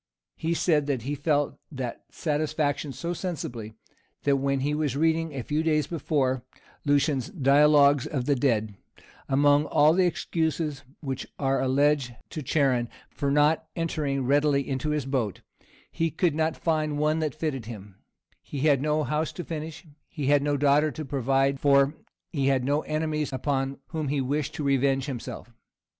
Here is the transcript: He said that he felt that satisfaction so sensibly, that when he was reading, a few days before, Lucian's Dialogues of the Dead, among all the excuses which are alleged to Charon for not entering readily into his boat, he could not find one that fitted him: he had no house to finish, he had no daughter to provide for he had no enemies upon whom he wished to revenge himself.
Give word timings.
He 0.35 0.55
said 0.55 0.87
that 0.87 1.03
he 1.03 1.13
felt 1.13 1.59
that 1.71 2.05
satisfaction 2.09 2.91
so 2.91 3.13
sensibly, 3.13 3.75
that 4.23 4.37
when 4.37 4.61
he 4.61 4.73
was 4.73 4.97
reading, 4.97 5.35
a 5.35 5.43
few 5.43 5.61
days 5.61 5.85
before, 5.85 6.41
Lucian's 6.85 7.29
Dialogues 7.29 8.07
of 8.07 8.25
the 8.25 8.33
Dead, 8.33 8.73
among 9.29 9.65
all 9.65 9.93
the 9.93 10.07
excuses 10.07 10.83
which 11.01 11.27
are 11.37 11.61
alleged 11.61 12.15
to 12.31 12.41
Charon 12.41 12.89
for 13.11 13.29
not 13.29 13.67
entering 13.75 14.25
readily 14.25 14.67
into 14.67 14.89
his 14.89 15.05
boat, 15.05 15.41
he 15.91 16.09
could 16.09 16.33
not 16.33 16.57
find 16.57 16.97
one 16.97 17.19
that 17.19 17.35
fitted 17.35 17.67
him: 17.67 17.97
he 18.41 18.61
had 18.61 18.81
no 18.81 19.03
house 19.03 19.31
to 19.33 19.43
finish, 19.43 19.85
he 20.09 20.25
had 20.25 20.41
no 20.41 20.57
daughter 20.57 20.89
to 20.89 21.05
provide 21.05 21.59
for 21.59 21.93
he 22.33 22.47
had 22.47 22.63
no 22.65 22.81
enemies 22.81 23.31
upon 23.31 23.77
whom 23.89 24.07
he 24.07 24.19
wished 24.19 24.55
to 24.55 24.63
revenge 24.63 25.05
himself. 25.05 25.53